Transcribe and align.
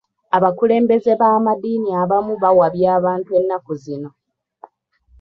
Abakulembeze 0.37 1.11
b'amaddiini 1.19 1.89
abamu 2.01 2.33
bawabya 2.43 2.87
abantu 2.97 3.29
ennaku 3.39 3.71
zino. 3.83 4.09